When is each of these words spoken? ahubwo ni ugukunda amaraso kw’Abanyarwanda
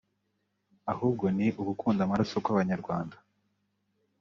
ahubwo 0.93 1.25
ni 1.35 1.47
ugukunda 1.61 2.01
amaraso 2.03 2.35
kw’Abanyarwanda 2.43 3.15